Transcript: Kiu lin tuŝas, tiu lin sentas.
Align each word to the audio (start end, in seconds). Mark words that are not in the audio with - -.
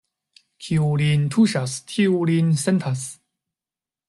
Kiu 0.67 0.87
lin 1.01 1.27
tuŝas, 1.35 1.77
tiu 1.93 2.19
lin 2.31 2.53
sentas. 2.65 3.05